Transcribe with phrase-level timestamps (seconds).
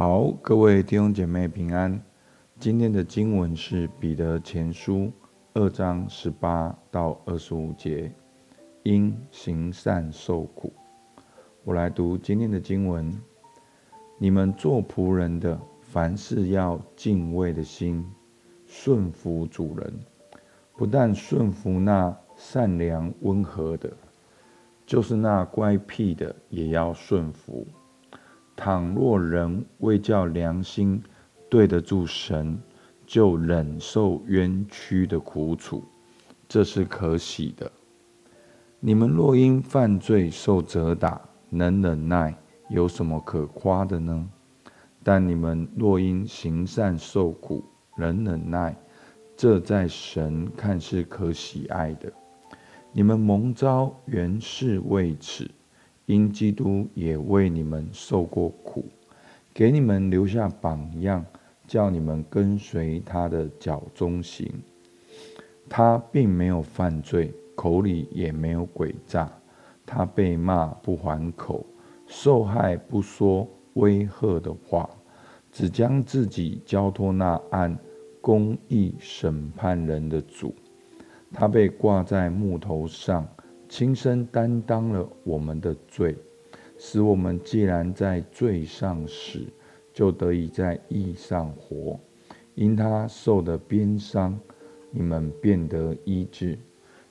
[0.00, 2.02] 好，各位弟兄姐妹平安。
[2.58, 5.12] 今天的经文是彼得前书
[5.52, 8.10] 二章十八到二十五节，
[8.82, 10.72] 因行善受苦。
[11.64, 13.12] 我来读今天的经文：
[14.16, 18.02] 你们做仆人的，凡事要敬畏的心，
[18.64, 19.92] 顺服主人，
[20.78, 23.92] 不但顺服那善良温和的，
[24.86, 27.66] 就是那乖僻的，也要顺服。
[28.62, 31.02] 倘若人为叫良心
[31.48, 32.60] 对得住神，
[33.06, 35.82] 就忍受冤屈的苦楚，
[36.46, 37.72] 这是可喜的。
[38.78, 42.36] 你们若因犯罪受责打，能忍耐，
[42.68, 44.28] 有什么可夸的呢？
[45.02, 47.64] 但你们若因行善受苦，
[47.96, 48.76] 能忍耐，
[49.38, 52.12] 这在神看是可喜爱的。
[52.92, 55.50] 你们蒙召原是为此。
[56.10, 58.84] 因基督也为你们受过苦，
[59.54, 61.24] 给你们留下榜样，
[61.68, 64.52] 叫你们跟随他的脚踪行。
[65.68, 69.30] 他并没有犯罪，口里也没有诡诈。
[69.86, 71.64] 他被骂不还口，
[72.08, 74.90] 受害不说威吓的话，
[75.52, 77.78] 只将自己交托那按
[78.20, 80.52] 公义审判人的主。
[81.32, 83.24] 他被挂在木头上。
[83.70, 86.16] 亲身担当了我们的罪，
[86.76, 89.46] 使我们既然在罪上死，
[89.92, 91.98] 就得以在义上活。
[92.56, 94.36] 因他受的鞭伤，
[94.90, 96.58] 你们变得医治。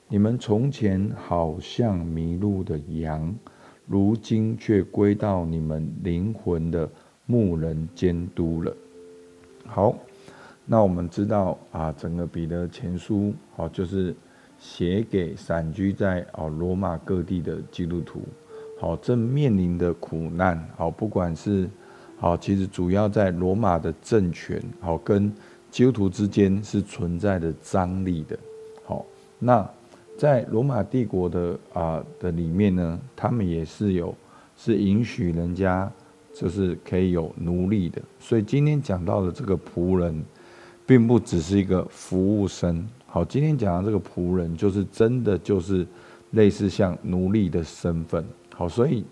[0.06, 3.34] 你们从前好像迷路的羊，
[3.86, 6.88] 如今却归到你们灵魂的
[7.24, 8.76] 牧人监督了。
[9.64, 9.96] 好，
[10.66, 14.14] 那我们知道啊，整个彼得前书，好就是。
[14.60, 18.20] 写给散居在哦罗马各地的基督徒，
[18.78, 21.66] 好正面临的苦难，好不管是
[22.18, 25.32] 好，其实主要在罗马的政权，好跟
[25.70, 28.38] 基督徒之间是存在的张力的，
[28.84, 29.06] 好
[29.38, 29.66] 那
[30.18, 34.14] 在罗马帝国的啊的里面呢，他们也是有
[34.56, 35.90] 是允许人家
[36.34, 40.22] 就是可以有奴隶的，所以今天讲到的这个仆人，
[40.84, 42.86] 并不只是一个服务生。
[43.12, 45.84] 好，今天讲的这个仆人，就是真的就是
[46.30, 48.24] 类似像奴隶的身份。
[48.54, 49.04] 好，所以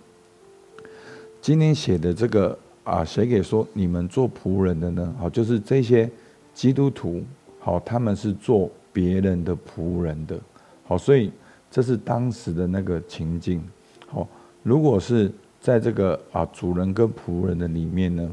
[1.41, 5.15] 今天写的这个啊，谁给说你们做仆人的呢？
[5.19, 6.09] 好，就是这些
[6.55, 7.25] 基督徒，
[7.59, 10.39] 好，他们是做别人的仆人的。
[10.87, 11.33] 好，所以
[11.69, 13.61] 这是当时的那个情境。
[14.07, 14.29] 好，
[14.63, 15.29] 如果是
[15.61, 18.31] 在这个啊主人跟仆人的里面呢，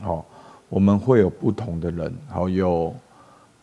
[0.00, 0.26] 好，
[0.68, 2.12] 我们会有不同的人。
[2.28, 2.92] 好，有。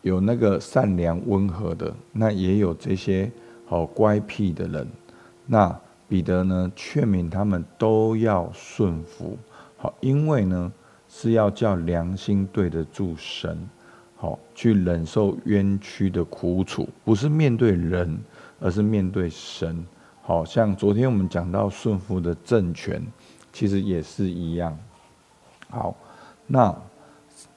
[0.04, 3.32] 有那个善良温和的，那也有这些
[3.64, 4.86] 好乖僻的人。
[5.46, 5.74] 那
[6.06, 9.38] 彼得呢，劝勉他们都要顺服，
[9.78, 10.70] 好，因为呢
[11.08, 13.66] 是要叫良心对得住神，
[14.14, 18.20] 好去忍受冤屈的苦楚，不是面对人，
[18.60, 19.86] 而是面对神。
[20.20, 23.02] 好像昨天我们讲到顺服的政权，
[23.54, 24.78] 其实也是一样。
[25.70, 25.96] 好，
[26.46, 26.76] 那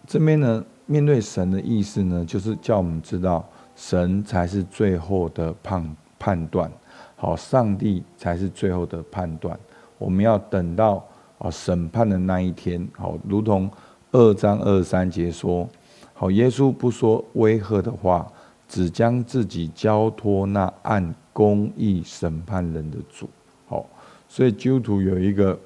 [0.06, 0.64] 这边呢？
[0.88, 6.72] 面对神的意思呢，就是叫我们知道神才是最后的判判断，
[7.16, 9.58] 好，上帝才是最后的判断。
[9.98, 11.06] 我们要等到
[11.38, 13.70] 啊审判的那一天，好，如同
[14.14, 15.68] 二章二三节说，
[16.14, 18.26] 好，耶稣不说威吓的话，
[18.68, 23.30] 只将自己交托那按公义审判人的主。
[23.68, 23.86] 好，
[24.30, 25.60] 所以基督徒有一个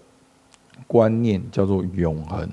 [0.87, 2.49] 观念叫做永恒，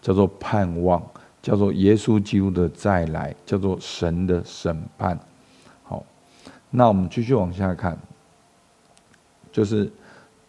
[0.00, 1.02] 叫做盼望。
[1.46, 5.16] 叫做耶稣基督的再来，叫做神的审判。
[5.84, 6.04] 好，
[6.70, 7.96] 那我们继续往下看，
[9.52, 9.88] 就是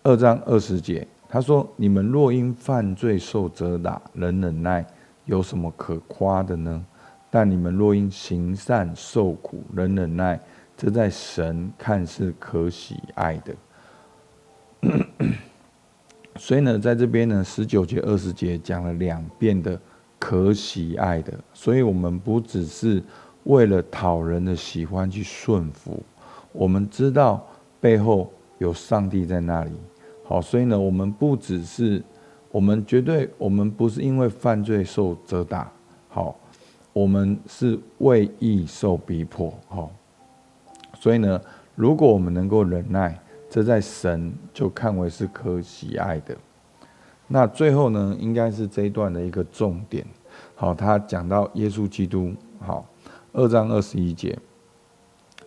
[0.02, 4.84] 二章二十节，他说：“你们若因犯罪受责打，能忍耐，
[5.26, 6.84] 有什么可夸的呢？
[7.30, 10.40] 但你们若因行善受苦，能忍耐，
[10.76, 13.56] 这在神看是可喜爱的。”
[16.38, 19.80] 所以呢，在这边呢，十九节、二十节讲了两遍的。
[20.20, 23.02] 可喜爱的，所以我们不只是
[23.44, 26.04] 为了讨人的喜欢去顺服，
[26.52, 27.46] 我们知道
[27.80, 29.72] 背后有上帝在那里。
[30.24, 32.04] 好，所以呢，我们不只是，
[32.52, 35.72] 我们绝对，我们不是因为犯罪受责打，
[36.10, 36.36] 好，
[36.92, 39.54] 我们是为义受逼迫。
[39.70, 39.92] 好，
[41.00, 41.40] 所以呢，
[41.76, 43.18] 如果我们能够忍耐，
[43.50, 46.36] 这在神就看为是可喜爱的。
[47.28, 50.06] 那最后呢，应该是这一段的一个重点。
[50.56, 52.34] 好，他讲到耶稣基督。
[52.60, 52.86] 好，
[53.34, 54.38] 二章二十一节，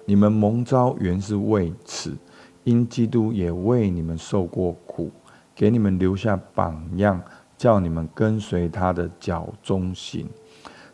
[0.05, 2.17] 你们蒙召原是为此，
[2.65, 5.11] 因基督也为你们受过苦，
[5.55, 7.21] 给你们留下榜样，
[7.59, 10.29] 叫你们跟随他的脚踪行。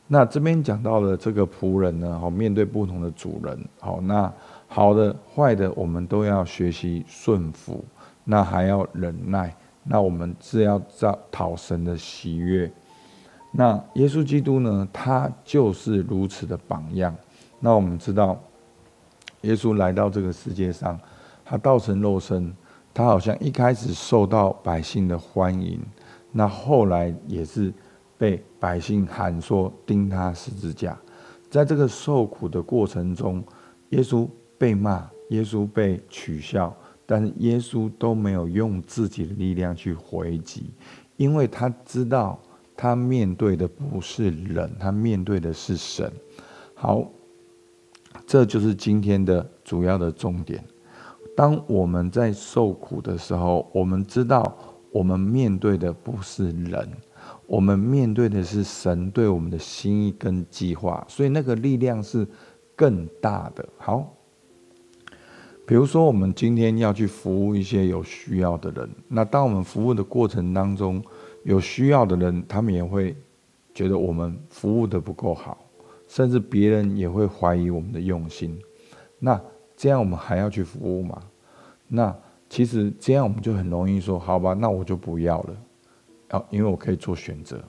[0.09, 4.33] 那这边讲到了这个仆人呢，好，面对不同的主人，好，那
[4.69, 7.85] 好的坏的，我们都要学习顺服，
[8.25, 9.55] 那还要忍耐，
[9.89, 12.71] 那我们是要造讨神的喜悦。
[13.53, 17.15] 那耶稣基督呢，他就是如此的榜样。
[17.61, 18.39] 那我们知道，
[19.43, 20.99] 耶稣来到这个世界上，
[21.45, 22.53] 他道成肉身，
[22.93, 25.81] 他好像一开始受到百姓的欢迎。
[26.33, 27.73] 那后来也是
[28.19, 30.99] 被百姓喊说钉他十字架，
[31.49, 33.43] 在这个受苦的过程中，
[33.91, 34.29] 耶稣
[34.59, 40.71] 被骂，耶稣被取笑，但是耶稣都没有用自己的力量去回击，
[41.17, 42.39] 因为他知道
[42.77, 46.13] 他面对的不是人，他面对的是神。
[46.75, 47.09] 好，
[48.27, 50.63] 这就是今天的主要的重点。
[51.37, 54.57] 当我们在受苦的时候，我们知道。
[54.93, 56.89] 我们面对的不是人，
[57.47, 62.27] 我们面对的是神对我们的心意跟计划，所以那个力量是
[62.75, 63.69] 更大的。
[63.77, 64.16] 好，
[65.67, 71.03] 比如说我们今天要去服务一些有需要的人，那当我们服务的过程当中，
[71.43, 73.15] 有需要的人，他们也会
[73.75, 75.59] 觉得我们服务的不够好，
[76.07, 78.59] 甚至别人也会怀疑我们的用心。
[79.19, 79.41] 那
[79.77, 81.21] 这样我们还要去服务吗？
[81.89, 82.17] 那？
[82.49, 85.57] 其实这样我们就很容易说，好吧，那我就不要了，
[86.29, 87.61] 啊，因为我可以做选择。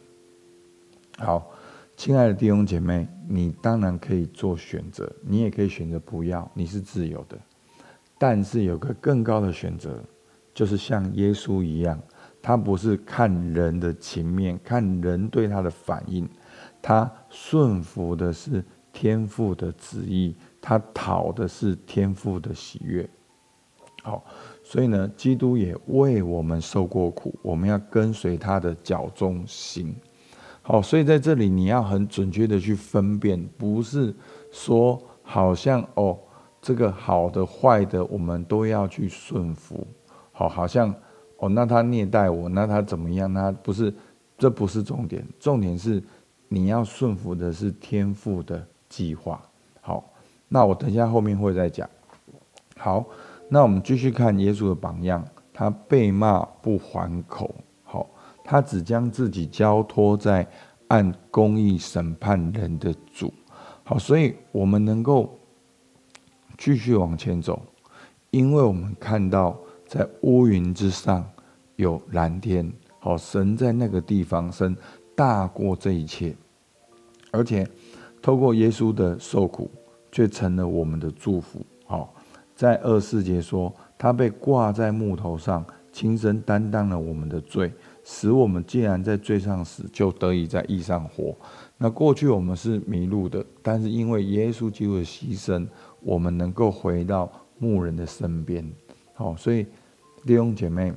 [1.17, 1.49] 好，
[1.95, 7.35] 亲爱的弟兄姐妹，你当然可以做选择，你也可以选择不要，你是自由的。
[8.17, 10.03] 但是有个更高的选择，
[10.53, 11.99] 就是像耶稣一样，
[12.41, 16.27] 他不是看人的情面，看人对他的反应，
[16.81, 23.09] 他顺服的是天父的旨意，他讨的是天父的喜悦。
[24.03, 24.23] 好。
[24.69, 29.95] 所以呢，基督也为我们受过苦，我们要跟随他的脚踪行。
[30.61, 34.13] 好，所以在这里你要很准确的去分辨，不是
[34.51, 36.19] 说好像哦，
[36.61, 39.85] 这个好的坏的我们都要去顺服。
[40.31, 40.93] 好，好像
[41.37, 43.31] 哦，那他虐待我，那他怎么样？
[43.31, 43.93] 那不是，
[44.37, 46.01] 这不是重点，重点是
[46.47, 49.41] 你要顺服的是天父的计划。
[49.81, 50.03] 好，
[50.47, 51.89] 那我等一下后面会再讲。
[52.77, 53.05] 好。
[53.49, 57.55] 那我们继续看耶稣的榜样，他被骂不还口，
[57.85, 58.05] 好，
[58.43, 60.45] 他只将自己交托在
[60.89, 63.33] 按公义审判人的主，
[63.85, 65.33] 好，所以我们能够
[66.57, 67.61] 继续往前走，
[68.31, 71.23] 因为我们看到在乌云之上
[71.75, 74.75] 有蓝天，好，神在那个地方，神
[75.15, 76.35] 大过这一切，
[77.31, 77.67] 而且
[78.21, 79.69] 透过耶稣的受苦，
[80.11, 82.13] 却成了我们的祝福，好。
[82.55, 87.71] 在二四节说，他被挂在木头上，亲身担当了我们的罪，
[88.03, 91.35] 使我们既然在罪上死，就得以在义上活。
[91.77, 95.67] 那过去我们是迷路的，但是因为耶稣基督的牺牲，
[96.01, 98.69] 我们能够回到牧人的身边。
[99.13, 99.65] 好，所以
[100.25, 100.93] 弟兄姐妹，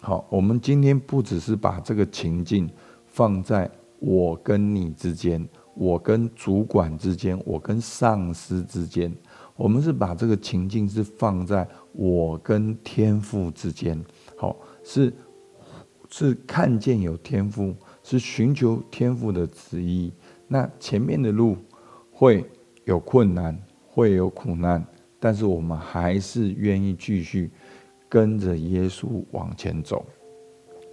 [0.00, 2.70] 好，我们今天不只是把这个情境
[3.06, 9.12] 放在我跟你之间，我跟主管之间，我跟上司之间。
[9.56, 14.02] 我们是把这个情境是放在我跟天父之间，
[14.38, 15.12] 好，是
[16.08, 20.10] 是看见有天父，是寻求天父的旨意。
[20.48, 21.58] 那前面的路
[22.10, 22.42] 会
[22.84, 23.54] 有困难，
[24.00, 24.84] 会有苦难，
[25.18, 27.50] 但是我们还是愿意继续
[28.08, 30.04] 跟着耶稣往前走。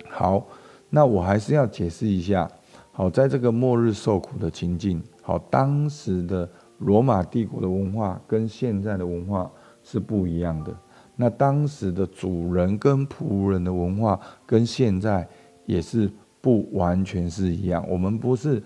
[0.10, 0.46] 好，
[0.90, 2.50] 那我还是要解释一下，
[2.92, 6.50] 好，在这个末日受苦的情境，好，当时的。
[6.80, 10.72] 罗马帝国的文化跟现在的文化是不一样的。
[11.16, 15.28] 那当时的主人跟仆人的文化跟现在
[15.66, 16.08] 也是
[16.40, 17.84] 不完全是一样。
[17.90, 18.62] 我们不是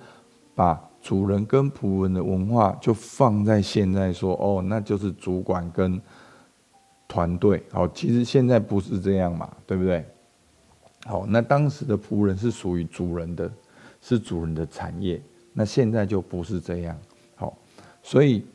[0.53, 5.99] 把主人跟仆人的文化就放在现在说哦，那就是主管跟
[7.07, 7.61] 团队。
[7.71, 10.05] 好，其实现在不是这样嘛，对不对？
[11.05, 13.51] 好，那当时的仆人是属于主人的，
[13.99, 15.19] 是主人的产业。
[15.53, 16.97] 那现在就不是这样
[17.35, 17.57] 好。
[18.03, 18.45] 所以，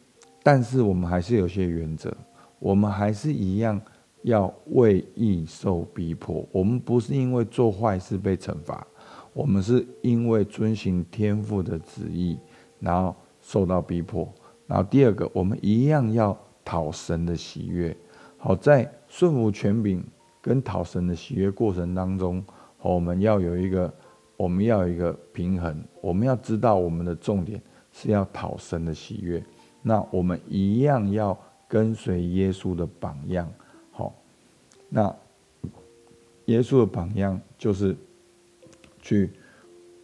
[0.42, 2.16] 但是我们还是有些原则，
[2.58, 3.80] 我们还是一样
[4.22, 6.46] 要为义受逼迫。
[6.52, 8.86] 我们不是因为做坏事被惩罚，
[9.36, 12.38] 我们是因为遵行天父的旨意，
[12.80, 14.26] 然后受到逼迫。
[14.66, 17.94] 然后第二个，我们一样要讨神的喜悦。
[18.38, 20.02] 好，在顺服权柄
[20.40, 22.42] 跟讨神的喜悦过程当中，
[22.80, 23.92] 我们要有一个，
[24.38, 25.84] 我们要有一个平衡。
[26.00, 27.60] 我们要知道我们的重点。
[27.98, 29.42] 是要讨神的喜悦，
[29.80, 31.34] 那我们一样要
[31.66, 33.50] 跟随耶稣的榜样。
[33.90, 34.14] 好，
[34.90, 35.16] 那
[36.44, 37.96] 耶稣的榜样就是
[39.06, 39.30] 去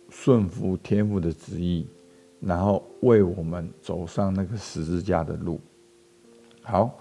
[0.08, 1.84] 顺服天父的旨意，
[2.38, 5.60] 然后为我们走上那个十字架的路。
[6.62, 6.96] 好，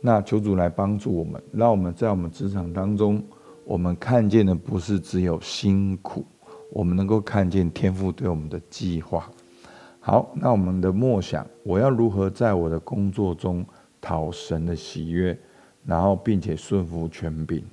[0.00, 3.20] 那求主来帮助我们，让我们在我们职场当中，
[3.64, 6.24] 我们看见的不是只有辛苦，
[6.70, 9.28] 我们能够看见天父对我们的计划。
[9.98, 13.66] 好，那我们的默想，我要如何在我的工作中
[14.00, 15.36] 讨神的喜悦，
[15.84, 17.64] 然后并且顺服权柄？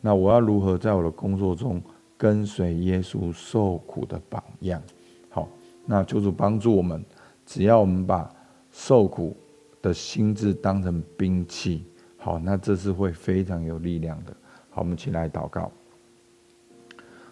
[0.00, 1.82] 那我要如何在我的工作中
[2.18, 4.82] 跟随耶稣受苦的榜样？
[5.30, 5.48] 好，
[5.86, 7.02] 那求主帮助我们，
[7.46, 8.28] 只要我们把
[8.72, 9.36] 受苦
[9.80, 11.84] 的心志当成兵器，
[12.16, 14.36] 好，那这是会非常有力量的。
[14.68, 15.70] 好，我们起来祷告。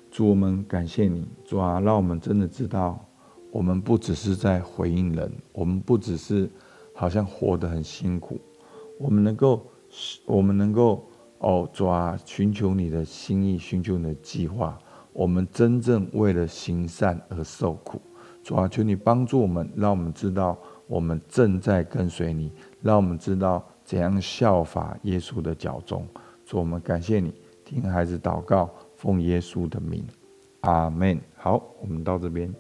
[0.09, 3.05] 主，我们感谢你，主啊，让我们真的知道，
[3.51, 6.49] 我们不只是在回应人，我们不只是
[6.95, 8.41] 好像活得很辛苦，
[9.01, 9.67] 我们能够，
[10.25, 11.05] 我们能够。
[11.39, 14.79] 哦，主啊，寻求你的心意，寻求你的计划。
[15.13, 18.01] 我们真正为了行善而受苦。
[18.43, 26.07] 主啊，求你帮助我们，让我们知道我们正在跟随你，让我们知道怎样效法耶稣的脚踪。
[26.45, 30.07] 主，我们感谢你，听孩子祷告，奉耶稣的名，
[30.61, 31.21] 阿门。
[31.37, 32.55] 好，我们到这边。